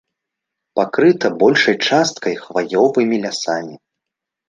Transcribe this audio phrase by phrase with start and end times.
[0.79, 3.75] Пакрыта большай часткай хваёвымі лясамі.